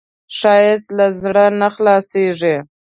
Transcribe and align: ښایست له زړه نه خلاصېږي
ښایست 0.37 0.87
له 0.97 1.07
زړه 1.21 1.45
نه 1.59 1.67
خلاصېږي 1.75 2.55